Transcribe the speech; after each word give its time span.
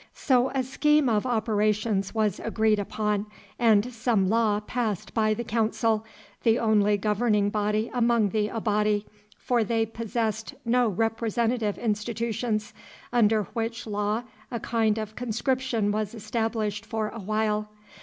So 0.15 0.49
a 0.49 0.63
scheme 0.63 1.07
of 1.07 1.27
operations 1.27 2.11
was 2.11 2.39
agreed 2.39 2.79
upon, 2.79 3.27
and 3.59 3.93
some 3.93 4.29
law 4.29 4.59
passed 4.59 5.13
by 5.13 5.35
the 5.35 5.43
Council, 5.43 6.03
the 6.41 6.57
only 6.57 6.97
governing 6.97 7.51
body 7.51 7.91
among 7.93 8.29
the 8.29 8.47
Abati, 8.47 9.05
for 9.37 9.63
they 9.63 9.85
possessed 9.85 10.55
no 10.65 10.87
representative 10.89 11.77
institutions, 11.77 12.73
under 13.13 13.43
which 13.53 13.85
law 13.85 14.23
a 14.49 14.59
kind 14.59 14.97
of 14.97 15.15
conscription 15.15 15.91
was 15.91 16.15
established 16.15 16.83
for 16.83 17.09
a 17.09 17.19
while. 17.19 17.69